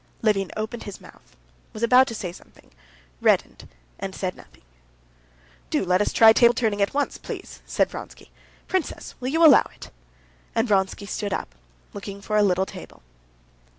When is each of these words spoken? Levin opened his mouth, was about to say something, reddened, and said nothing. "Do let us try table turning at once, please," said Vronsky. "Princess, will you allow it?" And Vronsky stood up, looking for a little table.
Levin 0.23 0.49
opened 0.57 0.81
his 0.81 0.99
mouth, 0.99 1.35
was 1.73 1.83
about 1.83 2.07
to 2.07 2.15
say 2.15 2.31
something, 2.31 2.71
reddened, 3.21 3.67
and 3.99 4.15
said 4.15 4.35
nothing. 4.35 4.63
"Do 5.69 5.85
let 5.85 6.01
us 6.01 6.11
try 6.11 6.33
table 6.33 6.55
turning 6.55 6.81
at 6.81 6.95
once, 6.95 7.19
please," 7.19 7.61
said 7.67 7.91
Vronsky. 7.91 8.31
"Princess, 8.67 9.13
will 9.19 9.27
you 9.27 9.45
allow 9.45 9.69
it?" 9.75 9.91
And 10.55 10.67
Vronsky 10.67 11.05
stood 11.05 11.33
up, 11.33 11.53
looking 11.93 12.19
for 12.19 12.35
a 12.35 12.41
little 12.41 12.65
table. 12.65 13.03